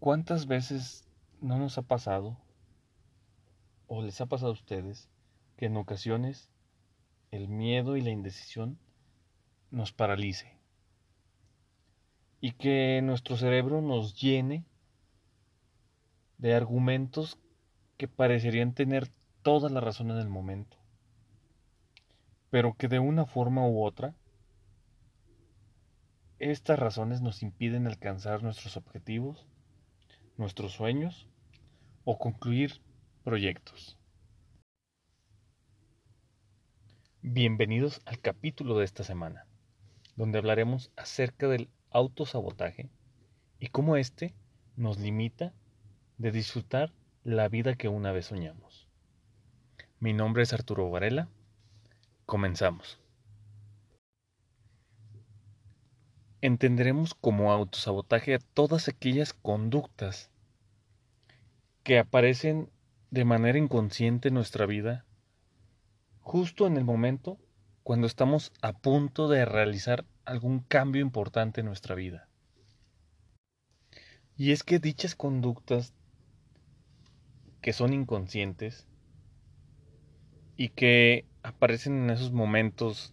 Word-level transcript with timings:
¿Cuántas 0.00 0.46
veces 0.46 1.06
no 1.42 1.58
nos 1.58 1.76
ha 1.76 1.82
pasado, 1.82 2.38
o 3.86 4.00
les 4.00 4.18
ha 4.22 4.26
pasado 4.26 4.52
a 4.52 4.54
ustedes, 4.54 5.10
que 5.58 5.66
en 5.66 5.76
ocasiones 5.76 6.48
el 7.30 7.48
miedo 7.48 7.98
y 7.98 8.00
la 8.00 8.08
indecisión 8.08 8.78
nos 9.70 9.92
paralice? 9.92 10.56
Y 12.40 12.52
que 12.52 13.02
nuestro 13.02 13.36
cerebro 13.36 13.82
nos 13.82 14.18
llene 14.18 14.64
de 16.38 16.54
argumentos 16.54 17.38
que 17.98 18.08
parecerían 18.08 18.72
tener 18.72 19.08
toda 19.42 19.68
la 19.68 19.82
razón 19.82 20.10
en 20.10 20.16
el 20.16 20.30
momento, 20.30 20.78
pero 22.48 22.72
que 22.72 22.88
de 22.88 23.00
una 23.00 23.26
forma 23.26 23.68
u 23.68 23.84
otra, 23.84 24.14
estas 26.38 26.78
razones 26.78 27.20
nos 27.20 27.42
impiden 27.42 27.86
alcanzar 27.86 28.42
nuestros 28.42 28.78
objetivos 28.78 29.46
nuestros 30.40 30.72
sueños 30.72 31.28
o 32.04 32.18
concluir 32.18 32.80
proyectos. 33.22 33.98
Bienvenidos 37.20 38.00
al 38.06 38.18
capítulo 38.20 38.78
de 38.78 38.86
esta 38.86 39.04
semana, 39.04 39.46
donde 40.16 40.38
hablaremos 40.38 40.90
acerca 40.96 41.46
del 41.46 41.68
autosabotaje 41.90 42.88
y 43.58 43.66
cómo 43.66 43.96
éste 43.96 44.34
nos 44.76 44.98
limita 44.98 45.52
de 46.16 46.32
disfrutar 46.32 46.90
la 47.22 47.50
vida 47.50 47.74
que 47.74 47.88
una 47.88 48.10
vez 48.10 48.26
soñamos. 48.26 48.88
Mi 49.98 50.14
nombre 50.14 50.42
es 50.42 50.54
Arturo 50.54 50.88
Varela. 50.88 51.28
Comenzamos. 52.24 52.98
Entenderemos 56.42 57.14
como 57.14 57.52
autosabotaje 57.52 58.34
a 58.34 58.38
todas 58.38 58.88
aquellas 58.88 59.34
conductas 59.34 60.30
que 61.82 61.98
aparecen 61.98 62.70
de 63.10 63.24
manera 63.24 63.58
inconsciente 63.58 64.28
en 64.28 64.34
nuestra 64.34 64.64
vida 64.64 65.04
justo 66.20 66.66
en 66.66 66.76
el 66.76 66.84
momento 66.84 67.38
cuando 67.82 68.06
estamos 68.06 68.52
a 68.62 68.72
punto 68.72 69.28
de 69.28 69.44
realizar 69.44 70.04
algún 70.24 70.60
cambio 70.60 71.02
importante 71.02 71.60
en 71.60 71.66
nuestra 71.66 71.94
vida. 71.94 72.28
Y 74.36 74.52
es 74.52 74.62
que 74.62 74.78
dichas 74.78 75.14
conductas 75.14 75.92
que 77.60 77.72
son 77.72 77.92
inconscientes 77.92 78.86
y 80.56 80.68
que 80.70 81.26
aparecen 81.42 82.04
en 82.04 82.10
esos 82.10 82.32
momentos 82.32 83.12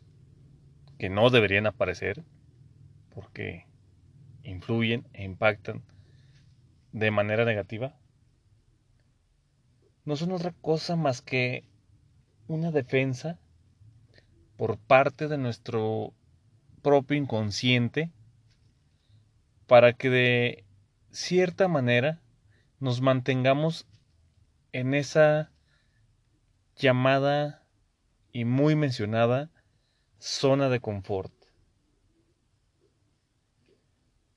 que 0.97 1.09
no 1.09 1.29
deberían 1.29 1.65
aparecer 1.65 2.23
porque 3.17 3.65
influyen 4.43 5.07
e 5.13 5.23
impactan 5.23 5.81
de 6.91 7.09
manera 7.09 7.45
negativa, 7.45 7.97
no 10.05 10.15
son 10.15 10.33
otra 10.33 10.51
cosa 10.61 10.95
más 10.95 11.23
que 11.23 11.67
una 12.47 12.69
defensa 12.69 13.39
por 14.55 14.77
parte 14.77 15.27
de 15.27 15.39
nuestro 15.39 16.13
propio 16.83 17.17
inconsciente 17.17 18.11
para 19.65 19.93
que 19.93 20.11
de 20.11 20.65
cierta 21.09 21.67
manera 21.67 22.21
nos 22.79 23.01
mantengamos 23.01 23.87
en 24.73 24.93
esa 24.93 25.51
llamada 26.75 27.65
y 28.31 28.45
muy 28.45 28.75
mencionada 28.75 29.49
zona 30.19 30.69
de 30.69 30.79
confort. 30.81 31.36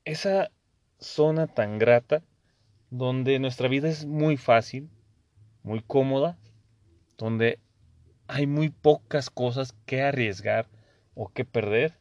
Esa 0.03 0.51
zona 0.99 1.45
tan 1.45 1.77
grata 1.77 2.23
donde 2.89 3.37
nuestra 3.37 3.67
vida 3.67 3.87
es 3.87 4.05
muy 4.05 4.35
fácil, 4.35 4.89
muy 5.61 5.81
cómoda, 5.81 6.39
donde 7.17 7.59
hay 8.27 8.47
muy 8.47 8.69
pocas 8.69 9.29
cosas 9.29 9.73
que 9.85 10.01
arriesgar 10.01 10.67
o 11.13 11.27
que 11.27 11.45
perder 11.45 11.99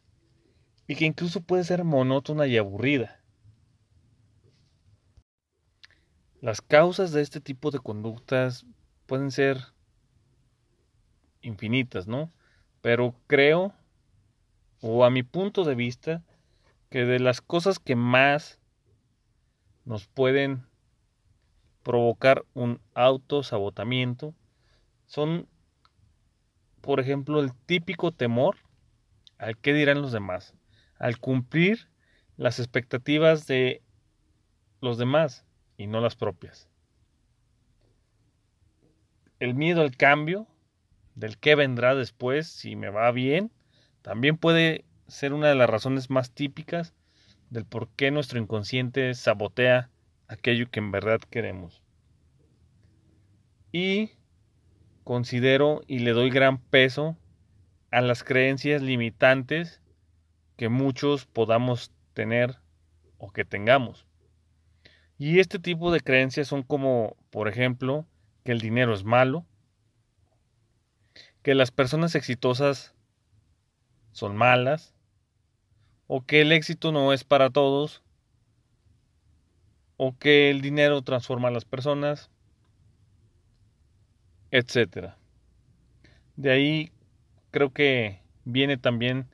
y 0.86 0.96
que 0.96 1.04
incluso 1.04 1.42
puede 1.42 1.62
ser 1.64 1.84
monótona 1.84 2.46
y 2.46 2.56
aburrida. 2.56 3.20
Las 6.40 6.62
causas 6.62 7.12
de 7.12 7.20
este 7.20 7.40
tipo 7.42 7.70
de 7.70 7.80
conductas 7.80 8.64
pueden 9.04 9.30
ser 9.30 9.58
infinitas, 11.42 12.06
¿no? 12.06 12.30
Pero 12.80 13.14
creo, 13.26 13.74
o 14.80 15.04
a 15.04 15.10
mi 15.10 15.22
punto 15.22 15.64
de 15.64 15.74
vista, 15.74 16.24
que 16.90 17.04
de 17.04 17.20
las 17.20 17.40
cosas 17.40 17.78
que 17.78 17.96
más 17.96 18.60
nos 19.84 20.06
pueden 20.06 20.66
provocar 21.82 22.44
un 22.52 22.80
autosabotamiento 22.94 24.34
son, 25.06 25.48
por 26.80 27.00
ejemplo, 27.00 27.40
el 27.40 27.54
típico 27.54 28.12
temor 28.12 28.56
al 29.38 29.56
que 29.56 29.72
dirán 29.72 30.02
los 30.02 30.12
demás, 30.12 30.54
al 30.98 31.18
cumplir 31.18 31.88
las 32.36 32.58
expectativas 32.58 33.46
de 33.46 33.82
los 34.80 34.98
demás 34.98 35.46
y 35.76 35.86
no 35.86 36.00
las 36.00 36.16
propias. 36.16 36.68
El 39.38 39.54
miedo 39.54 39.80
al 39.80 39.96
cambio, 39.96 40.46
del 41.14 41.38
que 41.38 41.54
vendrá 41.54 41.94
después, 41.94 42.48
si 42.48 42.76
me 42.76 42.90
va 42.90 43.10
bien, 43.10 43.50
también 44.02 44.36
puede 44.36 44.84
ser 45.10 45.32
una 45.32 45.48
de 45.48 45.54
las 45.54 45.68
razones 45.68 46.08
más 46.08 46.32
típicas 46.32 46.94
del 47.50 47.64
por 47.64 47.88
qué 47.90 48.10
nuestro 48.10 48.38
inconsciente 48.38 49.12
sabotea 49.14 49.90
aquello 50.28 50.70
que 50.70 50.78
en 50.78 50.92
verdad 50.92 51.20
queremos. 51.30 51.82
Y 53.72 54.12
considero 55.04 55.82
y 55.86 55.98
le 56.00 56.12
doy 56.12 56.30
gran 56.30 56.58
peso 56.58 57.16
a 57.90 58.00
las 58.00 58.22
creencias 58.22 58.82
limitantes 58.82 59.82
que 60.56 60.68
muchos 60.68 61.26
podamos 61.26 61.92
tener 62.14 62.58
o 63.18 63.32
que 63.32 63.44
tengamos. 63.44 64.06
Y 65.18 65.40
este 65.40 65.58
tipo 65.58 65.92
de 65.92 66.00
creencias 66.00 66.48
son 66.48 66.62
como, 66.62 67.16
por 67.30 67.48
ejemplo, 67.48 68.06
que 68.44 68.52
el 68.52 68.60
dinero 68.60 68.94
es 68.94 69.04
malo, 69.04 69.44
que 71.42 71.54
las 71.54 71.70
personas 71.70 72.14
exitosas 72.14 72.94
son 74.12 74.36
malas, 74.36 74.94
o 76.12 76.26
que 76.26 76.40
el 76.40 76.50
éxito 76.50 76.90
no 76.90 77.12
es 77.12 77.22
para 77.22 77.50
todos, 77.50 78.02
o 79.96 80.18
que 80.18 80.50
el 80.50 80.60
dinero 80.60 81.02
transforma 81.02 81.46
a 81.46 81.50
las 81.52 81.64
personas, 81.64 82.30
etcétera. 84.50 85.16
De 86.34 86.50
ahí 86.50 86.92
creo 87.52 87.72
que 87.72 88.20
viene 88.44 88.76
también 88.76 89.28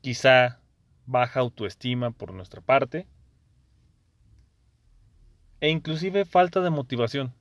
quizá 0.00 0.58
baja 1.04 1.40
autoestima 1.40 2.12
por 2.12 2.32
nuestra 2.32 2.62
parte 2.62 3.06
e 5.60 5.68
inclusive 5.68 6.24
falta 6.24 6.62
de 6.62 6.70
motivación. 6.70 7.34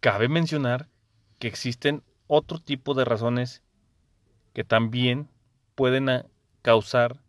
Cabe 0.00 0.26
mencionar 0.26 0.88
que 1.38 1.46
existen 1.46 2.02
otro 2.28 2.60
tipo 2.60 2.94
de 2.94 3.04
razones 3.04 3.62
que 4.52 4.62
también 4.62 5.28
pueden 5.74 6.08
causar 6.62 7.20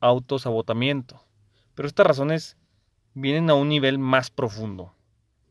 autosabotamiento. 0.00 1.24
Pero 1.74 1.86
estas 1.86 2.06
razones 2.06 2.56
vienen 3.14 3.50
a 3.50 3.54
un 3.54 3.68
nivel 3.68 3.98
más 3.98 4.30
profundo, 4.30 4.94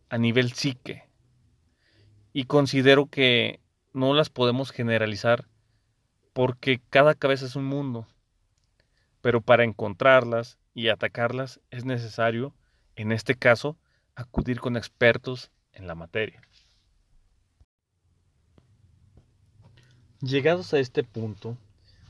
a 0.09 0.17
nivel 0.17 0.51
psique. 0.53 1.07
Y 2.33 2.45
considero 2.45 3.07
que 3.07 3.61
no 3.93 4.13
las 4.13 4.29
podemos 4.29 4.71
generalizar 4.71 5.47
porque 6.33 6.81
cada 6.89 7.15
cabeza 7.15 7.45
es 7.45 7.55
un 7.55 7.65
mundo. 7.65 8.07
Pero 9.21 9.41
para 9.41 9.63
encontrarlas 9.63 10.57
y 10.73 10.89
atacarlas 10.89 11.59
es 11.71 11.85
necesario, 11.85 12.53
en 12.95 13.11
este 13.11 13.35
caso, 13.35 13.77
acudir 14.15 14.59
con 14.59 14.77
expertos 14.77 15.51
en 15.73 15.87
la 15.87 15.95
materia. 15.95 16.41
Llegados 20.21 20.73
a 20.73 20.79
este 20.79 21.03
punto, 21.03 21.57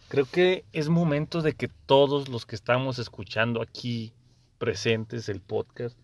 Creo 0.09 0.25
que 0.25 0.63
es 0.71 0.88
momento 0.88 1.42
de 1.42 1.54
que 1.54 1.68
todos 1.68 2.30
los 2.30 2.45
que 2.45 2.56
estamos 2.56 2.98
escuchando 2.98 3.62
aquí 3.62 4.13
presentes 4.57 5.27
el 5.27 5.42
podcast 5.42 6.00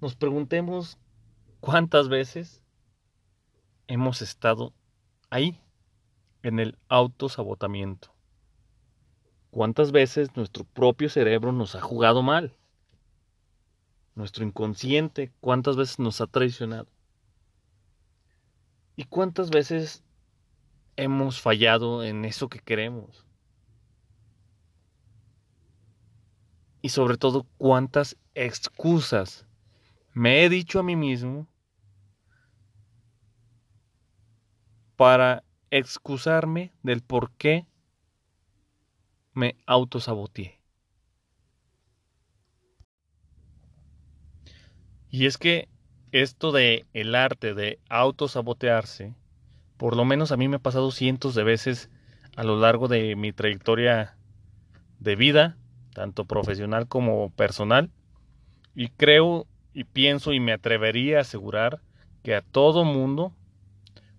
nos 0.00 0.16
preguntemos 0.16 0.96
cuántas 1.60 2.08
veces 2.08 2.62
hemos 3.88 4.22
estado 4.22 4.72
ahí 5.28 5.60
en 6.42 6.60
el 6.60 6.78
autosabotamiento. 6.88 8.10
¿Cuántas 9.50 9.92
veces 9.92 10.34
nuestro 10.34 10.64
propio 10.64 11.10
cerebro 11.10 11.52
nos 11.52 11.74
ha 11.74 11.82
jugado 11.82 12.22
mal? 12.22 12.56
Nuestro 14.14 14.46
inconsciente, 14.46 15.30
¿cuántas 15.42 15.76
veces 15.76 15.98
nos 15.98 16.22
ha 16.22 16.26
traicionado? 16.26 16.88
¿Y 18.96 19.04
cuántas 19.04 19.50
veces 19.50 20.02
hemos 20.96 21.40
fallado 21.40 22.04
en 22.04 22.24
eso 22.24 22.48
que 22.48 22.58
queremos? 22.58 23.26
y 26.86 26.88
sobre 26.90 27.16
todo 27.16 27.48
cuántas 27.58 28.16
excusas 28.36 29.44
me 30.12 30.44
he 30.44 30.48
dicho 30.48 30.78
a 30.78 30.84
mí 30.84 30.94
mismo 30.94 31.48
para 34.94 35.42
excusarme 35.70 36.72
del 36.84 37.02
por 37.02 37.32
qué 37.32 37.66
me 39.34 39.56
autosaboteé. 39.66 40.60
Y 45.10 45.26
es 45.26 45.38
que 45.38 45.68
esto 46.12 46.52
de 46.52 46.86
el 46.92 47.16
arte 47.16 47.52
de 47.52 47.80
autosabotearse, 47.88 49.16
por 49.76 49.96
lo 49.96 50.04
menos 50.04 50.32
a 50.32 50.36
mí 50.36 50.48
me 50.48 50.56
ha 50.56 50.60
pasado 50.60 50.90
cientos 50.90 51.34
de 51.34 51.44
veces 51.44 51.90
a 52.36 52.44
lo 52.44 52.58
largo 52.58 52.88
de 52.88 53.16
mi 53.16 53.32
trayectoria 53.32 54.16
de 54.98 55.16
vida, 55.16 55.56
tanto 55.92 56.24
profesional 56.24 56.88
como 56.88 57.30
personal, 57.30 57.90
y 58.74 58.88
creo 58.88 59.46
y 59.72 59.84
pienso 59.84 60.32
y 60.32 60.40
me 60.40 60.52
atrevería 60.52 61.18
a 61.18 61.22
asegurar 61.22 61.80
que 62.22 62.34
a 62.34 62.42
todo 62.42 62.84
mundo, 62.84 63.34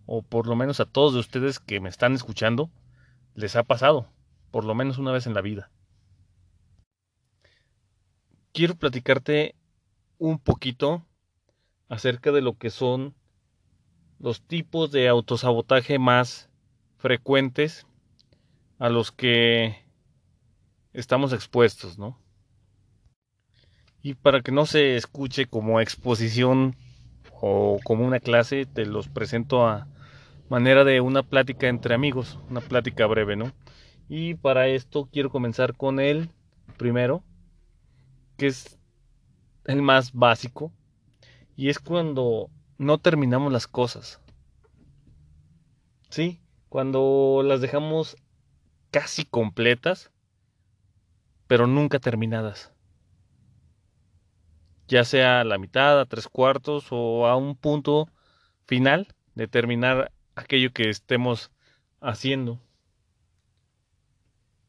o 0.06 0.22
por 0.22 0.48
lo 0.48 0.56
menos 0.56 0.80
a 0.80 0.86
todos 0.86 1.14
de 1.14 1.20
ustedes 1.20 1.60
que 1.60 1.80
me 1.80 1.90
están 1.90 2.14
escuchando, 2.14 2.70
les 3.34 3.56
ha 3.56 3.64
pasado, 3.64 4.10
por 4.52 4.66
lo 4.66 4.76
menos 4.76 4.98
una 4.98 5.12
vez 5.12 5.28
en 5.28 5.34
la 5.34 5.42
vida. 5.42 5.72
Quiero 8.54 8.76
platicarte 8.76 9.56
un 10.18 10.40
poquito 10.40 11.06
acerca 11.90 12.32
de 12.32 12.42
lo 12.42 12.58
que 12.58 12.70
son 12.70 13.14
los 14.20 14.42
tipos 14.42 14.92
de 14.92 15.08
autosabotaje 15.08 16.00
más 16.00 16.50
frecuentes 16.98 17.86
a 18.80 18.90
los 18.90 19.12
que 19.12 19.78
estamos 20.94 21.34
expuestos, 21.34 21.98
¿no? 21.98 22.20
Y 24.02 24.16
para 24.16 24.42
que 24.42 24.52
no 24.52 24.66
se 24.66 24.96
escuche 24.96 25.46
como 25.46 25.82
exposición 25.82 26.76
o 27.42 27.80
como 27.84 28.06
una 28.06 28.20
clase, 28.20 28.66
te 28.66 28.86
los 28.86 29.08
presento 29.08 29.68
a 29.68 29.88
manera 30.50 30.84
de 30.84 31.02
una 31.02 31.24
plática 31.24 31.68
entre 31.68 31.94
amigos, 31.94 32.40
una 32.50 32.62
plática 32.62 33.06
breve, 33.06 33.36
¿no? 33.36 33.52
Y 34.10 34.36
para 34.36 34.68
esto 34.68 35.10
quiero 35.12 35.30
comenzar 35.30 35.76
con 35.76 36.00
el 36.00 36.30
primero, 36.78 37.24
que 38.38 38.48
es 38.48 38.80
el 39.66 39.82
más 39.82 40.14
básico, 40.14 40.72
y 41.56 41.70
es 41.70 41.80
cuando 41.80 42.50
no 42.78 43.00
terminamos 43.00 43.52
las 43.52 43.68
cosas. 43.68 44.22
¿Sí? 46.10 46.42
Cuando 46.70 47.42
las 47.44 47.62
dejamos 47.62 48.18
casi 48.92 49.26
completas, 49.26 50.12
pero 51.48 51.68
nunca 51.68 52.00
terminadas. 52.00 52.72
Ya 54.88 55.04
sea 55.04 55.42
a 55.42 55.44
la 55.44 55.58
mitad, 55.58 56.00
a 56.00 56.06
tres 56.06 56.28
cuartos 56.28 56.88
o 56.92 57.28
a 57.28 57.36
un 57.36 57.56
punto 57.56 58.10
final 58.66 59.14
de 59.36 59.48
terminar 59.48 60.12
aquello 60.36 60.72
que 60.72 60.90
estemos 60.90 61.52
haciendo. 62.00 62.62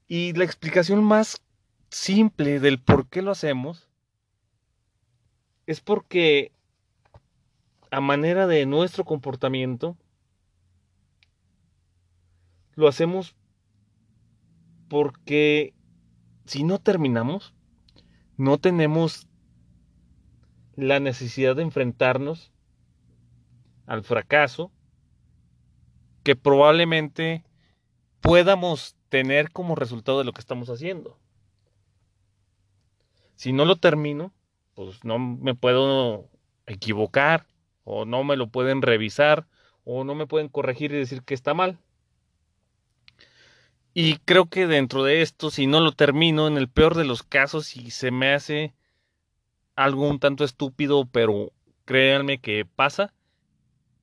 Y 0.08 0.32
la 0.32 0.44
explicación 0.44 1.04
más 1.04 1.42
simple 1.90 2.60
del 2.60 2.80
por 2.80 3.08
qué 3.08 3.22
lo 3.22 3.30
hacemos 3.30 3.88
es 5.66 5.80
porque 5.80 6.52
a 7.90 8.00
manera 8.00 8.46
de 8.46 8.66
nuestro 8.66 9.04
comportamiento, 9.04 9.96
lo 12.74 12.88
hacemos 12.88 13.34
porque 14.88 15.74
si 16.46 16.64
no 16.64 16.78
terminamos, 16.78 17.54
no 18.36 18.58
tenemos 18.58 19.28
la 20.76 21.00
necesidad 21.00 21.56
de 21.56 21.62
enfrentarnos 21.62 22.52
al 23.86 24.04
fracaso 24.04 24.70
que 26.22 26.36
probablemente 26.36 27.44
podamos 28.20 28.96
tener 29.08 29.50
como 29.50 29.74
resultado 29.74 30.18
de 30.18 30.24
lo 30.24 30.32
que 30.32 30.40
estamos 30.40 30.68
haciendo. 30.70 31.18
Si 33.34 33.52
no 33.52 33.64
lo 33.64 33.76
termino, 33.76 34.32
pues 34.74 35.04
no 35.04 35.18
me 35.18 35.54
puedo 35.54 36.28
equivocar, 36.66 37.46
o 37.90 38.04
no 38.04 38.22
me 38.22 38.36
lo 38.36 38.48
pueden 38.48 38.82
revisar 38.82 39.46
o 39.84 40.04
no 40.04 40.14
me 40.14 40.26
pueden 40.26 40.48
corregir 40.48 40.92
y 40.92 40.98
decir 40.98 41.22
que 41.22 41.32
está 41.32 41.54
mal. 41.54 41.78
Y 43.94 44.18
creo 44.18 44.46
que 44.46 44.66
dentro 44.66 45.02
de 45.02 45.22
esto, 45.22 45.50
si 45.50 45.66
no 45.66 45.80
lo 45.80 45.92
termino, 45.92 46.46
en 46.46 46.58
el 46.58 46.68
peor 46.68 46.94
de 46.94 47.06
los 47.06 47.22
casos, 47.22 47.74
y 47.76 47.90
se 47.90 48.10
me 48.10 48.34
hace 48.34 48.74
algo 49.74 50.06
un 50.06 50.20
tanto 50.20 50.44
estúpido, 50.44 51.06
pero 51.10 51.52
créanme 51.86 52.38
que 52.38 52.66
pasa, 52.66 53.14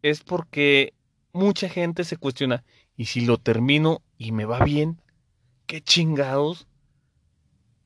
es 0.01 0.23
porque 0.23 0.93
mucha 1.31 1.69
gente 1.69 2.03
se 2.03 2.17
cuestiona, 2.17 2.63
¿y 2.97 3.05
si 3.05 3.21
lo 3.21 3.37
termino 3.37 4.01
y 4.17 4.31
me 4.31 4.45
va 4.45 4.63
bien? 4.63 4.99
¿Qué 5.67 5.81
chingados 5.81 6.67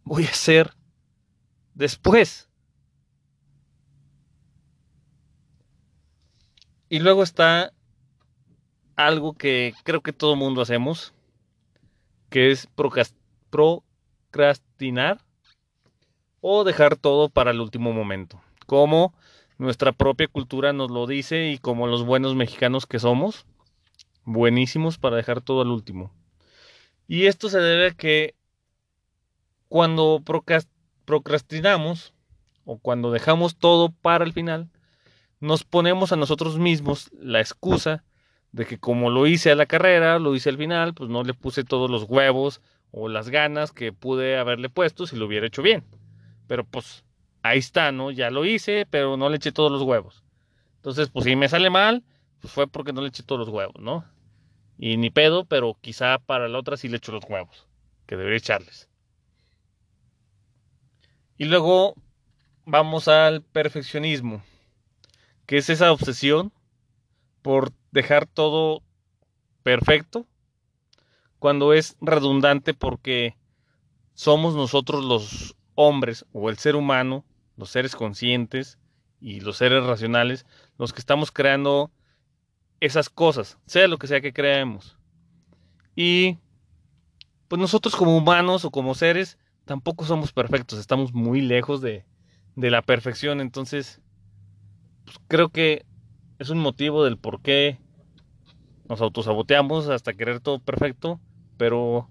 voy 0.06 0.26
a 0.26 0.30
hacer 0.30 0.74
después? 1.74 2.49
Y 6.90 7.00
luego 7.00 7.24
está 7.24 7.72
algo 8.96 9.34
que 9.34 9.74
creo 9.84 10.02
que 10.02 10.12
todo 10.12 10.36
mundo 10.36 10.62
hacemos, 10.62 11.14
que 12.30 12.52
es 12.52 12.68
procrastinar 13.52 15.24
o 16.42 16.64
dejar 16.64 16.96
todo 16.98 17.30
para 17.30 17.52
el 17.52 17.62
último 17.62 17.94
momento. 17.94 18.42
Como 18.66 19.14
nuestra 19.58 19.92
propia 19.92 20.28
cultura 20.28 20.74
nos 20.74 20.90
lo 20.90 21.06
dice 21.06 21.52
y 21.52 21.60
como 21.60 21.86
los 21.86 22.04
buenos 22.04 22.36
mexicanos 22.36 22.86
que 22.86 22.98
somos, 23.00 23.46
buenísimos 24.26 24.98
para 24.98 25.16
dejar 25.16 25.42
todo 25.42 25.62
al 25.62 25.70
último. 25.70 26.12
Y 27.08 27.28
esto 27.28 27.50
se 27.50 27.60
debe 27.60 27.88
a 27.88 27.92
que 27.92 28.36
cuando 29.68 30.24
procrastinamos 31.06 32.14
o 32.66 32.78
cuando 32.80 33.12
dejamos 33.12 33.56
todo 33.56 33.92
para 33.92 34.26
el 34.26 34.34
final, 34.34 34.70
nos 35.40 35.64
ponemos 35.64 36.12
a 36.12 36.16
nosotros 36.16 36.58
mismos 36.58 37.10
la 37.14 37.40
excusa 37.40 38.04
de 38.52 38.66
que 38.66 38.80
como 38.80 39.10
lo 39.10 39.28
hice 39.28 39.52
a 39.52 39.56
la 39.56 39.66
carrera, 39.66 40.20
lo 40.20 40.36
hice 40.36 40.50
al 40.50 40.58
final, 40.58 40.94
pues 40.94 41.10
no 41.10 41.24
le 41.24 41.34
puse 41.34 41.64
todos 41.64 41.90
los 41.90 42.04
huevos 42.04 42.62
o 42.92 43.08
las 43.08 43.30
ganas 43.30 43.72
que 43.72 43.94
pude 43.94 44.38
haberle 44.38 44.70
puesto 44.70 45.06
si 45.06 45.16
lo 45.16 45.28
hubiera 45.28 45.48
hecho 45.48 45.62
bien. 45.62 45.86
Pero 46.48 46.64
pues 46.64 47.06
ahí 47.44 47.60
está, 47.60 47.92
¿no? 47.92 48.12
Ya 48.12 48.32
lo 48.32 48.46
hice, 48.46 48.88
pero 48.90 49.18
no 49.18 49.30
le 49.30 49.38
eché 49.38 49.52
todos 49.52 49.72
los 49.72 49.84
huevos. 49.84 50.24
Entonces, 50.78 51.10
pues 51.10 51.26
si 51.26 51.36
me 51.36 51.48
sale 51.48 51.70
mal, 51.70 52.04
pues 52.42 52.54
fue 52.54 52.68
porque 52.68 52.94
no 52.94 53.02
le 53.02 53.10
eché 53.10 53.24
todos 53.24 53.40
los 53.40 53.50
huevos, 53.50 53.80
¿no? 53.80 54.06
Y 54.78 54.98
ni 54.98 55.10
pedo, 55.10 55.46
pero 55.46 55.78
quizá 55.80 56.18
para 56.20 56.48
la 56.48 56.58
otra 56.58 56.78
sí 56.78 56.88
le 56.88 56.98
echo 56.98 57.12
los 57.12 57.24
huevos, 57.26 57.68
que 58.08 58.16
debería 58.16 58.38
echarles. 58.38 58.90
Y 61.38 61.46
luego 61.46 61.96
vamos 62.66 63.08
al 63.08 63.42
perfeccionismo 63.42 64.44
que 65.50 65.58
es 65.58 65.72
esa 65.72 65.92
obsesión 65.92 66.54
por 67.42 67.72
dejar 67.90 68.28
todo 68.28 68.84
perfecto 69.64 70.28
cuando 71.40 71.74
es 71.74 71.98
redundante 72.02 72.76
porque 72.76 73.36
somos 74.14 74.54
nosotros 74.54 75.04
los 75.04 75.56
hombres 75.74 76.24
o 76.34 76.52
el 76.52 76.60
ser 76.60 76.76
humano, 76.76 77.26
los 77.58 77.72
seres 77.72 77.96
conscientes 77.96 78.78
y 79.20 79.40
los 79.40 79.58
seres 79.58 79.84
racionales, 79.86 80.46
los 80.78 80.94
que 80.94 81.00
estamos 81.00 81.32
creando 81.32 81.90
esas 82.80 83.10
cosas, 83.10 83.58
sea 83.66 83.88
lo 83.88 83.98
que 83.98 84.06
sea 84.06 84.22
que 84.22 84.34
creemos. 84.34 85.00
Y 85.96 86.38
pues 87.48 87.60
nosotros 87.60 87.96
como 87.96 88.16
humanos 88.16 88.66
o 88.66 88.70
como 88.70 88.94
seres 88.94 89.40
tampoco 89.66 90.06
somos 90.06 90.32
perfectos, 90.32 90.78
estamos 90.78 91.12
muy 91.12 91.42
lejos 91.42 91.82
de, 91.82 92.06
de 92.56 92.70
la 92.70 92.84
perfección, 92.84 93.42
entonces 93.42 94.00
pues, 95.10 95.20
creo 95.28 95.50
que 95.50 95.86
es 96.38 96.52
un 96.52 96.60
motivo 96.60 97.04
del 97.04 97.18
por 97.18 97.42
qué 97.42 97.80
nos 98.88 99.02
autosaboteamos 99.02 99.88
hasta 99.90 100.14
querer 100.14 100.40
todo 100.40 100.60
perfecto, 100.60 101.20
pero 101.58 102.08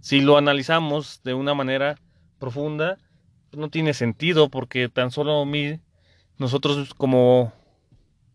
si 0.00 0.20
lo 0.20 0.36
analizamos 0.36 1.22
de 1.24 1.32
una 1.32 1.54
manera 1.54 1.96
profunda, 2.38 2.98
pues, 3.50 3.58
no 3.58 3.70
tiene 3.70 3.94
sentido 3.94 4.50
porque 4.50 4.90
tan 4.90 5.10
solo 5.10 5.44
nosotros 6.36 6.92
como 6.92 7.52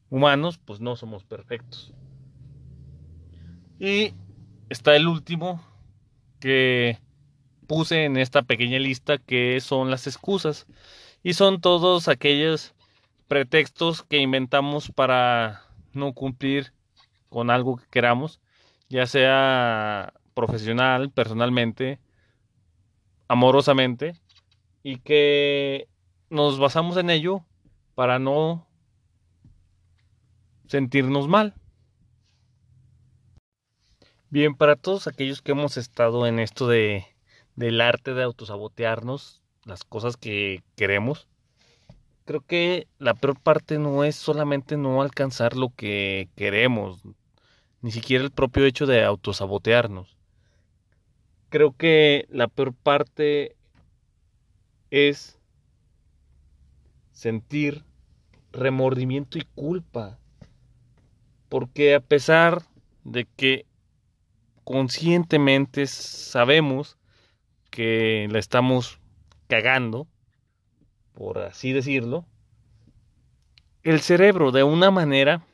humanos, 0.10 0.58
pues 0.58 0.82
no 0.82 0.96
somos 0.96 1.24
perfectos. 1.24 1.94
Y 3.80 4.14
está 4.70 4.96
el 4.96 5.08
último 5.08 5.62
que 6.40 6.98
puse 7.68 8.06
en 8.06 8.18
esta 8.18 8.42
pequeña 8.42 8.80
lista 8.80 9.20
que 9.20 9.60
son 9.62 9.92
las 9.92 10.08
excusas. 10.08 10.66
Y 11.24 11.34
son 11.34 11.62
todos 11.62 12.08
aquellos 12.08 12.74
pretextos 13.32 14.04
que 14.04 14.18
inventamos 14.18 14.92
para 14.92 15.62
no 15.94 16.12
cumplir 16.12 16.74
con 17.30 17.50
algo 17.50 17.78
que 17.78 17.86
queramos, 17.90 18.42
ya 18.90 19.06
sea 19.06 20.12
profesional, 20.34 21.12
personalmente, 21.12 22.02
amorosamente 23.30 24.20
y 24.84 24.98
que 24.98 25.88
nos 26.30 26.60
basamos 26.60 26.98
en 26.98 27.10
ello 27.10 27.46
para 27.96 28.20
no 28.20 28.68
sentirnos 30.68 31.30
mal. 31.30 31.54
Bien, 34.30 34.56
para 34.56 34.76
todos 34.76 35.08
aquellos 35.08 35.42
que 35.42 35.54
hemos 35.54 35.78
estado 35.78 36.28
en 36.28 36.38
esto 36.38 36.68
de, 36.68 37.06
del 37.56 37.80
arte 37.80 38.14
de 38.14 38.24
autosabotearnos, 38.24 39.42
las 39.64 39.86
cosas 39.86 40.18
que 40.18 40.66
queremos, 40.76 41.30
creo 42.26 42.42
que 42.42 42.88
la 43.00 43.14
peor 43.14 43.40
parte 43.40 43.80
no 43.80 44.04
es 44.04 44.16
solamente 44.16 44.78
no 44.78 45.02
alcanzar 45.02 45.56
lo 45.56 45.70
que 45.70 46.30
queremos, 46.36 47.02
ni 47.82 47.92
siquiera 47.92 48.24
el 48.24 48.32
propio 48.32 48.66
hecho 48.66 48.86
de 48.86 49.04
autosabotearnos. 49.04 50.18
Creo 51.50 51.76
que 51.76 52.28
la 52.30 52.48
peor 52.48 52.74
parte 52.74 53.56
es 54.90 55.40
sentir 57.12 57.84
remordimiento 58.52 59.38
y 59.38 59.48
culpa. 59.56 60.18
Porque 61.50 61.96
a 61.96 62.00
pesar 62.00 62.64
de 63.04 63.26
que 63.36 63.66
conscientemente 64.64 65.88
sabemos 65.88 66.98
que 67.70 68.28
la 68.32 68.40
estamos 68.40 69.00
cagando, 69.48 70.08
por 71.14 71.40
así 71.40 71.74
decirlo, 71.74 72.26
el 73.84 74.02
cerebro 74.02 74.52
de 74.52 74.64
una 74.64 74.92
manera 74.92 75.46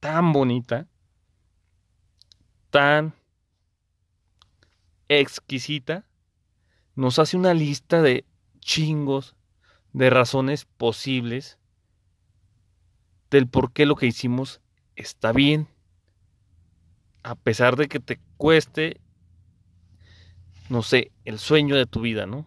tan 0.00 0.32
bonita, 0.32 0.86
tan 2.70 3.14
exquisita, 5.08 6.04
nos 6.94 7.18
hace 7.18 7.36
una 7.36 7.54
lista 7.54 8.02
de 8.02 8.24
chingos 8.60 9.36
de 9.92 10.10
razones 10.10 10.64
posibles 10.64 11.58
del 13.30 13.46
por 13.48 13.72
qué 13.72 13.86
lo 13.86 13.96
que 13.96 14.06
hicimos 14.06 14.60
está 14.96 15.32
bien. 15.32 15.68
A 17.22 17.34
pesar 17.34 17.76
de 17.76 17.88
que 17.88 18.00
te 18.00 18.20
cueste, 18.36 19.00
no 20.68 20.82
sé, 20.82 21.12
el 21.24 21.38
sueño 21.38 21.76
de 21.76 21.86
tu 21.86 22.00
vida, 22.00 22.26
¿no? 22.26 22.46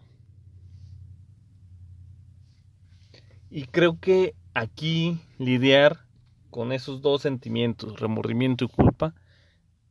Y 3.54 3.64
creo 3.66 4.00
que 4.00 4.34
aquí 4.54 5.20
lidiar 5.36 6.06
con 6.48 6.72
esos 6.72 7.02
dos 7.02 7.20
sentimientos, 7.20 8.00
remordimiento 8.00 8.64
y 8.64 8.68
culpa, 8.68 9.14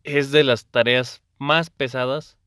es 0.04 0.32
de 0.32 0.44
las 0.44 0.66
tareas 0.66 1.22
más 1.38 1.70
pesadas 1.70 2.40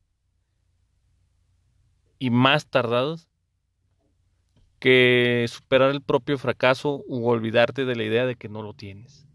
y 2.19 2.31
más 2.31 2.67
tardadas 2.67 3.29
que 4.79 5.45
superar 5.47 5.91
el 5.91 6.01
propio 6.01 6.37
fracaso 6.37 7.01
u 7.07 7.25
olvidarte 7.29 7.85
de 7.85 7.95
la 7.95 8.03
idea 8.03 8.25
de 8.25 8.35
que 8.35 8.49
no 8.49 8.61
lo 8.61 8.73
tienes. 8.73 9.25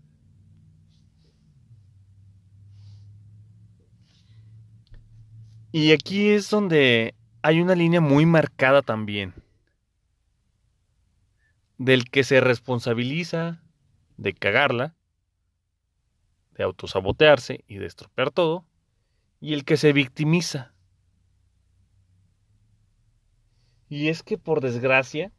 Y 5.72 5.92
aquí 5.92 6.28
es 6.28 6.50
donde 6.50 7.14
hay 7.40 7.62
una 7.62 7.74
línea 7.74 8.02
muy 8.02 8.26
marcada 8.26 8.82
también. 8.82 9.32
Del 11.80 12.10
que 12.10 12.24
se 12.24 12.42
responsabiliza 12.42 13.62
de 14.18 14.34
cagarla, 14.34 14.94
de 16.52 16.64
autosabotearse 16.64 17.64
y 17.66 17.78
de 17.78 17.86
estropear 17.86 18.30
todo, 18.30 18.66
y 19.40 19.54
el 19.54 19.64
que 19.64 19.78
se 19.78 19.94
victimiza. 19.94 20.74
Y 23.88 24.08
es 24.08 24.22
que 24.22 24.36
por 24.36 24.60
desgracia, 24.60 25.32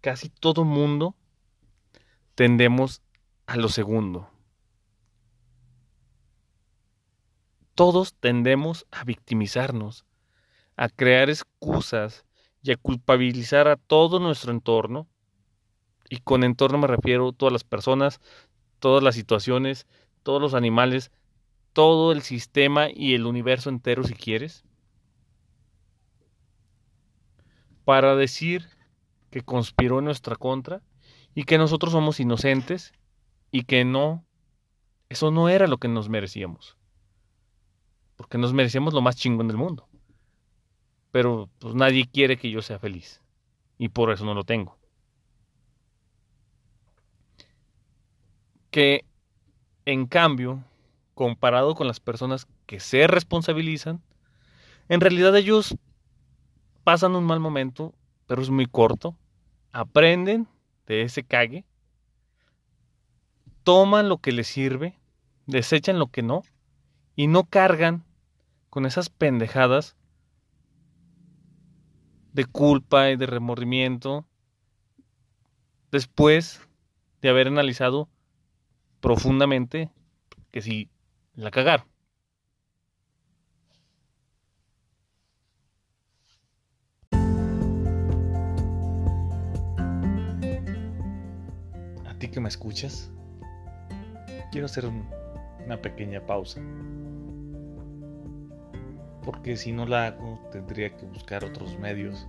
casi 0.00 0.28
todo 0.28 0.62
mundo 0.62 1.16
tendemos 2.36 3.02
a 3.46 3.56
lo 3.56 3.68
segundo. 3.68 4.30
Todos 7.74 8.14
tendemos 8.14 8.86
a 8.92 9.02
victimizarnos, 9.02 10.06
a 10.76 10.88
crear 10.88 11.28
excusas 11.28 12.24
y 12.62 12.72
a 12.72 12.76
culpabilizar 12.76 13.68
a 13.68 13.76
todo 13.76 14.18
nuestro 14.18 14.52
entorno. 14.52 15.08
Y 16.08 16.18
con 16.18 16.44
entorno 16.44 16.78
me 16.78 16.86
refiero 16.86 17.28
a 17.28 17.32
todas 17.32 17.52
las 17.52 17.64
personas, 17.64 18.20
todas 18.78 19.02
las 19.02 19.14
situaciones, 19.14 19.86
todos 20.22 20.40
los 20.40 20.54
animales, 20.54 21.10
todo 21.72 22.12
el 22.12 22.22
sistema 22.22 22.88
y 22.92 23.14
el 23.14 23.26
universo 23.26 23.70
entero 23.70 24.04
si 24.04 24.14
quieres. 24.14 24.64
Para 27.84 28.14
decir 28.14 28.68
que 29.30 29.42
conspiró 29.42 29.98
en 29.98 30.04
nuestra 30.04 30.36
contra 30.36 30.82
y 31.34 31.44
que 31.44 31.58
nosotros 31.58 31.92
somos 31.92 32.20
inocentes 32.20 32.92
y 33.50 33.64
que 33.64 33.84
no, 33.84 34.24
eso 35.08 35.30
no 35.30 35.48
era 35.48 35.66
lo 35.66 35.78
que 35.78 35.88
nos 35.88 36.08
merecíamos 36.08 36.76
porque 38.22 38.38
nos 38.38 38.52
merecemos 38.52 38.94
lo 38.94 39.00
más 39.00 39.16
chingón 39.16 39.48
del 39.48 39.56
mundo. 39.56 39.88
Pero 41.12 41.48
pues 41.60 41.74
nadie 41.74 42.08
quiere 42.12 42.36
que 42.36 42.50
yo 42.50 42.62
sea 42.62 42.80
feliz. 42.80 43.22
Y 43.78 43.90
por 43.90 44.10
eso 44.10 44.24
no 44.24 44.34
lo 44.34 44.42
tengo. 44.42 44.76
Que 48.70 49.04
en 49.84 50.06
cambio, 50.06 50.64
comparado 51.14 51.74
con 51.74 51.86
las 51.86 52.00
personas 52.00 52.46
que 52.66 52.80
se 52.80 53.06
responsabilizan, 53.06 54.02
en 54.88 55.00
realidad 55.00 55.36
ellos 55.36 55.76
pasan 56.84 57.14
un 57.14 57.24
mal 57.24 57.40
momento, 57.40 57.94
pero 58.26 58.42
es 58.42 58.50
muy 58.50 58.66
corto, 58.66 59.16
aprenden 59.72 60.48
de 60.86 61.02
ese 61.02 61.22
cague, 61.22 61.64
toman 63.62 64.08
lo 64.08 64.18
que 64.18 64.32
les 64.32 64.46
sirve, 64.46 64.98
desechan 65.46 65.98
lo 65.98 66.08
que 66.08 66.22
no, 66.22 66.42
y 67.14 67.26
no 67.26 67.44
cargan 67.44 68.04
con 68.70 68.86
esas 68.86 69.10
pendejadas 69.10 69.96
de 72.32 72.44
culpa 72.46 73.10
y 73.10 73.16
de 73.16 73.26
remordimiento 73.26 74.26
después 75.90 76.60
de 77.20 77.28
haber 77.28 77.46
analizado 77.46 78.08
profundamente 79.00 79.90
que 80.50 80.62
si 80.62 80.90
la 81.34 81.50
cagar. 81.50 81.86
A 92.06 92.18
ti 92.18 92.28
que 92.28 92.40
me 92.40 92.48
escuchas, 92.48 93.10
quiero 94.50 94.66
hacer 94.66 94.86
una 94.86 95.80
pequeña 95.82 96.24
pausa 96.26 96.60
porque 99.24 99.56
si 99.56 99.72
no 99.72 99.86
la 99.86 100.06
hago 100.06 100.38
tendría 100.50 100.96
que 100.96 101.06
buscar 101.06 101.44
otros 101.44 101.78
medios 101.78 102.26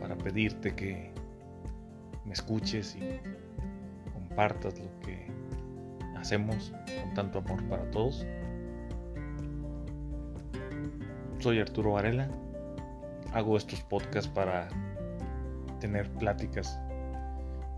para 0.00 0.16
pedirte 0.16 0.74
que 0.74 1.12
me 2.24 2.32
escuches 2.32 2.96
y 2.96 3.20
compartas 4.12 4.78
lo 4.78 5.00
que 5.00 5.26
hacemos 6.16 6.72
con 7.02 7.14
tanto 7.14 7.38
amor 7.38 7.62
para 7.68 7.90
todos. 7.90 8.26
Soy 11.40 11.58
Arturo 11.58 11.92
Varela, 11.92 12.28
hago 13.32 13.56
estos 13.56 13.82
podcasts 13.82 14.30
para 14.30 14.68
tener 15.80 16.08
pláticas 16.12 16.78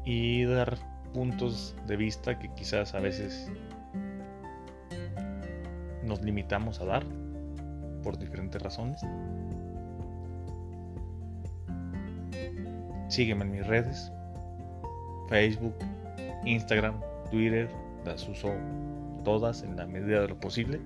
y 0.05 0.45
dar 0.45 0.77
puntos 1.15 1.75
de 1.87 1.97
vista 1.97 2.39
que 2.39 2.53
quizás 2.55 2.95
a 2.95 3.01
veces 3.01 3.51
nos 6.03 6.21
limitamos 6.23 6.81
a 6.81 6.85
dar 6.85 7.05
por 8.05 8.19
diferentes 8.19 8.61
razones. 8.63 9.01
Sígueme 13.09 13.45
en 13.45 13.51
mis 13.51 13.67
redes, 13.67 14.13
Facebook, 15.29 15.75
Instagram, 16.45 17.01
Twitter, 17.31 17.69
las 18.05 18.29
uso 18.29 18.51
todas 19.25 19.63
en 19.63 19.77
la 19.77 19.87
medida 19.87 20.21
de 20.21 20.29
lo 20.29 20.39
posible. 20.39 20.81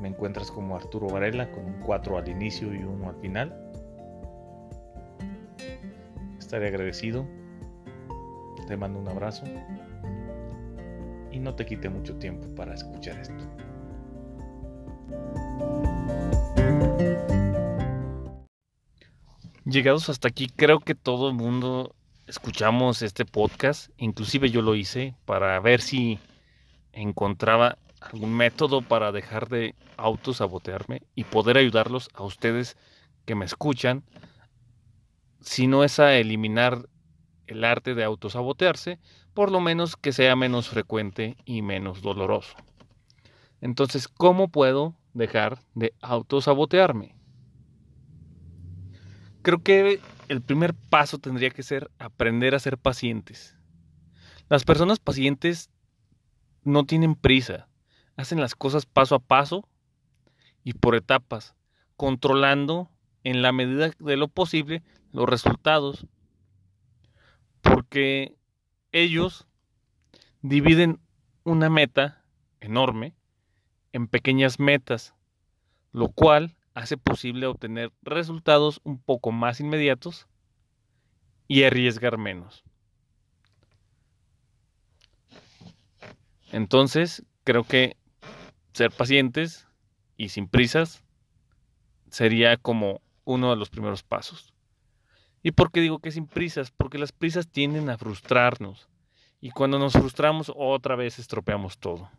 Me 0.00 0.08
encuentras 0.08 0.50
como 0.50 0.76
Arturo 0.76 1.08
Varela 1.08 1.50
con 1.50 1.64
un 1.64 1.80
4 1.80 2.18
al 2.18 2.28
inicio 2.28 2.72
y 2.74 2.82
uno 2.82 3.08
al 3.08 3.16
final. 3.16 3.54
Estaré 6.38 6.68
agradecido. 6.68 7.26
Te 8.66 8.76
mando 8.76 8.98
un 8.98 9.08
abrazo. 9.08 9.44
Y 11.30 11.38
no 11.38 11.54
te 11.54 11.64
quite 11.64 11.88
mucho 11.88 12.16
tiempo 12.16 12.46
para 12.54 12.74
escuchar 12.74 13.18
esto. 13.18 13.44
Llegados 19.64 20.08
hasta 20.08 20.26
aquí, 20.26 20.48
creo 20.48 20.80
que 20.80 20.96
todo 20.96 21.28
el 21.28 21.34
mundo 21.34 21.94
escuchamos 22.26 23.00
este 23.00 23.24
podcast, 23.24 23.90
inclusive 23.96 24.50
yo 24.50 24.60
lo 24.60 24.74
hice 24.74 25.14
para 25.24 25.60
ver 25.60 25.80
si 25.80 26.18
encontraba 26.92 27.78
algún 28.00 28.34
método 28.34 28.82
para 28.82 29.12
dejar 29.12 29.48
de 29.48 29.76
autosabotearme 29.96 31.02
y 31.14 31.22
poder 31.22 31.58
ayudarlos 31.58 32.10
a 32.12 32.24
ustedes 32.24 32.76
que 33.24 33.36
me 33.36 33.44
escuchan, 33.44 34.02
si 35.40 35.68
no 35.68 35.84
es 35.84 36.00
a 36.00 36.16
eliminar 36.16 36.88
el 37.46 37.62
arte 37.62 37.94
de 37.94 38.02
autosabotearse, 38.02 38.98
por 39.32 39.52
lo 39.52 39.60
menos 39.60 39.96
que 39.96 40.10
sea 40.10 40.34
menos 40.34 40.68
frecuente 40.68 41.36
y 41.44 41.62
menos 41.62 42.02
doloroso. 42.02 42.56
Entonces, 43.60 44.08
¿cómo 44.08 44.48
puedo 44.48 44.96
dejar 45.14 45.60
de 45.74 45.94
autosabotearme? 46.00 47.14
Creo 49.42 49.62
que 49.62 50.00
el 50.28 50.40
primer 50.40 50.72
paso 50.72 51.18
tendría 51.18 51.50
que 51.50 51.62
ser 51.62 51.90
aprender 51.98 52.54
a 52.54 52.60
ser 52.60 52.78
pacientes. 52.78 53.56
Las 54.48 54.64
personas 54.64 55.00
pacientes 55.00 55.70
no 56.62 56.84
tienen 56.84 57.16
prisa, 57.16 57.68
hacen 58.16 58.40
las 58.40 58.54
cosas 58.54 58.86
paso 58.86 59.16
a 59.16 59.18
paso 59.18 59.68
y 60.62 60.74
por 60.74 60.94
etapas, 60.94 61.56
controlando 61.96 62.88
en 63.24 63.42
la 63.42 63.50
medida 63.50 63.90
de 63.98 64.16
lo 64.16 64.28
posible 64.28 64.82
los 65.10 65.28
resultados, 65.28 66.06
porque 67.62 68.36
ellos 68.92 69.46
dividen 70.40 71.00
una 71.44 71.68
meta 71.68 72.24
enorme 72.60 73.16
en 73.92 74.06
pequeñas 74.06 74.60
metas, 74.60 75.14
lo 75.92 76.08
cual 76.08 76.56
hace 76.74 76.96
posible 76.96 77.46
obtener 77.46 77.92
resultados 78.02 78.80
un 78.84 78.98
poco 78.98 79.32
más 79.32 79.60
inmediatos 79.60 80.26
y 81.48 81.64
arriesgar 81.64 82.18
menos. 82.18 82.64
Entonces, 86.50 87.24
creo 87.44 87.64
que 87.64 87.96
ser 88.72 88.90
pacientes 88.90 89.66
y 90.16 90.28
sin 90.28 90.48
prisas 90.48 91.02
sería 92.10 92.56
como 92.56 93.00
uno 93.24 93.50
de 93.50 93.56
los 93.56 93.70
primeros 93.70 94.02
pasos. 94.02 94.52
¿Y 95.42 95.52
por 95.52 95.72
qué 95.72 95.80
digo 95.80 95.98
que 95.98 96.12
sin 96.12 96.26
prisas? 96.26 96.70
Porque 96.70 96.98
las 96.98 97.12
prisas 97.12 97.48
tienden 97.48 97.90
a 97.90 97.98
frustrarnos. 97.98 98.88
Y 99.40 99.50
cuando 99.50 99.78
nos 99.78 99.94
frustramos, 99.94 100.52
otra 100.54 100.94
vez 100.94 101.18
estropeamos 101.18 101.78
todo. 101.78 102.10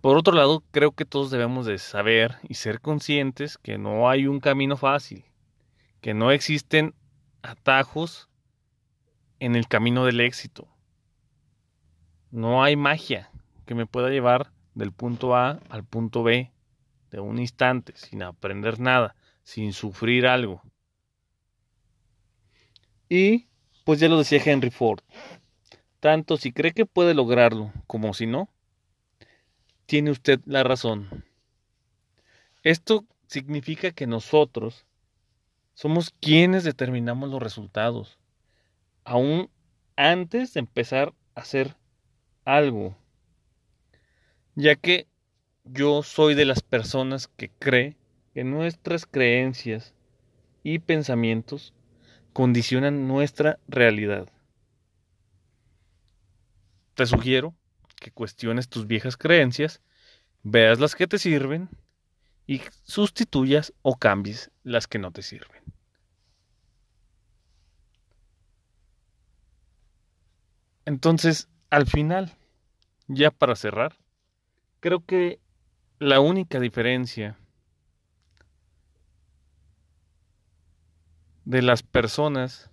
Por 0.00 0.16
otro 0.16 0.32
lado, 0.32 0.62
creo 0.70 0.92
que 0.92 1.04
todos 1.04 1.30
debemos 1.30 1.66
de 1.66 1.78
saber 1.78 2.36
y 2.48 2.54
ser 2.54 2.80
conscientes 2.80 3.58
que 3.58 3.78
no 3.78 4.08
hay 4.08 4.28
un 4.28 4.38
camino 4.38 4.76
fácil, 4.76 5.24
que 6.00 6.14
no 6.14 6.30
existen 6.30 6.94
atajos 7.42 8.28
en 9.40 9.56
el 9.56 9.66
camino 9.66 10.04
del 10.04 10.20
éxito. 10.20 10.68
No 12.30 12.62
hay 12.62 12.76
magia 12.76 13.30
que 13.66 13.74
me 13.74 13.86
pueda 13.86 14.08
llevar 14.10 14.52
del 14.74 14.92
punto 14.92 15.34
A 15.34 15.60
al 15.68 15.84
punto 15.84 16.22
B 16.22 16.52
de 17.10 17.20
un 17.20 17.38
instante, 17.38 17.92
sin 17.96 18.22
aprender 18.22 18.78
nada, 18.78 19.16
sin 19.42 19.72
sufrir 19.72 20.28
algo. 20.28 20.62
Y, 23.08 23.48
pues 23.84 23.98
ya 23.98 24.08
lo 24.08 24.18
decía 24.18 24.40
Henry 24.44 24.70
Ford, 24.70 25.00
tanto 25.98 26.36
si 26.36 26.52
cree 26.52 26.72
que 26.72 26.86
puede 26.86 27.14
lograrlo 27.14 27.72
como 27.86 28.14
si 28.14 28.26
no, 28.26 28.48
tiene 29.88 30.10
usted 30.10 30.40
la 30.44 30.64
razón. 30.64 31.24
Esto 32.62 33.06
significa 33.26 33.90
que 33.90 34.06
nosotros 34.06 34.84
somos 35.72 36.10
quienes 36.20 36.62
determinamos 36.62 37.30
los 37.30 37.42
resultados, 37.42 38.18
aún 39.04 39.48
antes 39.96 40.52
de 40.52 40.60
empezar 40.60 41.14
a 41.34 41.40
hacer 41.40 41.74
algo, 42.44 42.98
ya 44.56 44.74
que 44.74 45.06
yo 45.64 46.02
soy 46.02 46.34
de 46.34 46.44
las 46.44 46.60
personas 46.60 47.26
que 47.26 47.48
cree 47.48 47.96
que 48.34 48.44
nuestras 48.44 49.06
creencias 49.06 49.94
y 50.62 50.80
pensamientos 50.80 51.72
condicionan 52.34 53.08
nuestra 53.08 53.58
realidad. 53.68 54.28
Te 56.94 57.06
sugiero 57.06 57.54
que 57.98 58.10
cuestiones 58.10 58.68
tus 58.68 58.86
viejas 58.86 59.16
creencias, 59.16 59.80
veas 60.42 60.78
las 60.78 60.94
que 60.94 61.06
te 61.06 61.18
sirven 61.18 61.68
y 62.46 62.62
sustituyas 62.84 63.72
o 63.82 63.96
cambies 63.96 64.50
las 64.62 64.86
que 64.86 64.98
no 64.98 65.10
te 65.10 65.22
sirven. 65.22 65.62
Entonces, 70.84 71.48
al 71.68 71.86
final, 71.86 72.32
ya 73.08 73.30
para 73.30 73.56
cerrar, 73.56 73.96
creo 74.80 75.04
que 75.04 75.38
la 75.98 76.20
única 76.20 76.60
diferencia 76.60 77.36
de 81.44 81.60
las 81.60 81.82
personas 81.82 82.70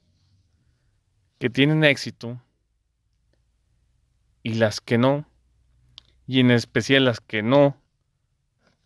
que 1.39 1.49
tienen 1.49 1.83
éxito 1.83 2.41
y 4.45 4.53
las 4.53 4.79
que 4.79 4.99
no, 4.99 5.25
y 6.27 6.39
en 6.39 6.51
especial 6.51 7.05
las 7.05 7.19
que 7.19 7.41
no, 7.41 7.81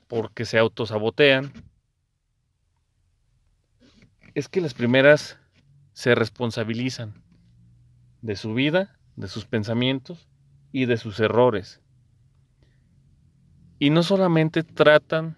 porque 0.08 0.46
se 0.46 0.58
autosabotean, 0.58 1.52
es 4.36 4.48
que 4.48 4.62
las 4.62 4.74
primeras 4.74 5.38
se 5.92 6.16
responsabilizan 6.16 7.22
de 8.22 8.38
su 8.38 8.54
vida, 8.54 8.98
de 9.18 9.28
sus 9.28 9.46
pensamientos 9.48 10.30
y 10.72 10.86
de 10.86 10.96
sus 10.96 11.20
errores. 11.20 11.82
Y 13.80 13.90
no 13.90 14.02
solamente 14.02 14.64
tratan 14.64 15.36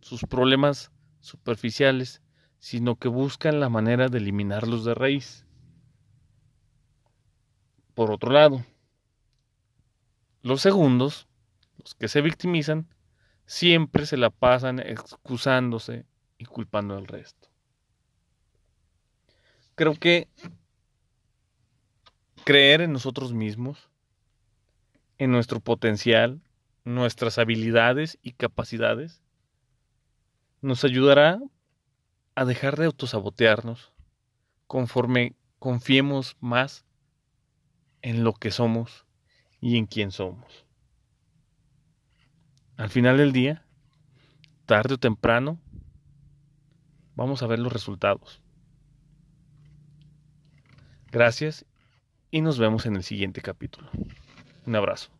sus 0.00 0.20
problemas 0.22 0.92
superficiales, 1.18 2.22
sino 2.60 2.94
que 2.94 3.08
buscan 3.08 3.58
la 3.58 3.68
manera 3.68 4.06
de 4.06 4.18
eliminarlos 4.18 4.84
de 4.84 4.94
raíz. 4.94 5.44
Por 7.96 8.12
otro 8.12 8.30
lado, 8.30 8.64
los 10.42 10.62
segundos, 10.62 11.28
los 11.78 11.94
que 11.94 12.08
se 12.08 12.20
victimizan, 12.20 12.88
siempre 13.46 14.06
se 14.06 14.16
la 14.16 14.30
pasan 14.30 14.78
excusándose 14.78 16.06
y 16.36 16.44
culpando 16.44 16.96
al 16.96 17.06
resto. 17.06 17.48
Creo 19.74 19.94
que 19.94 20.28
creer 22.44 22.80
en 22.80 22.92
nosotros 22.92 23.32
mismos, 23.32 23.90
en 25.18 25.30
nuestro 25.30 25.60
potencial, 25.60 26.40
nuestras 26.84 27.38
habilidades 27.38 28.18
y 28.22 28.32
capacidades, 28.32 29.22
nos 30.60 30.84
ayudará 30.84 31.40
a 32.34 32.44
dejar 32.44 32.76
de 32.76 32.86
autosabotearnos 32.86 33.92
conforme 34.66 35.34
confiemos 35.58 36.36
más 36.40 36.84
en 38.02 38.24
lo 38.24 38.32
que 38.32 38.50
somos 38.50 39.07
y 39.60 39.76
en 39.76 39.86
quién 39.86 40.10
somos. 40.10 40.66
Al 42.76 42.90
final 42.90 43.16
del 43.16 43.32
día, 43.32 43.64
tarde 44.66 44.94
o 44.94 44.98
temprano, 44.98 45.58
vamos 47.16 47.42
a 47.42 47.46
ver 47.46 47.58
los 47.58 47.72
resultados. 47.72 48.40
Gracias 51.10 51.64
y 52.30 52.40
nos 52.40 52.58
vemos 52.58 52.86
en 52.86 52.96
el 52.96 53.02
siguiente 53.02 53.40
capítulo. 53.40 53.90
Un 54.66 54.76
abrazo. 54.76 55.17